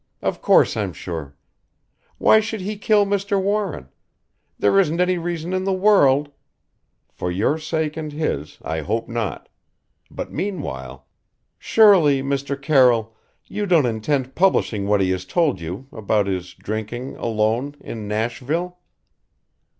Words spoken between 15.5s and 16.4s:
you about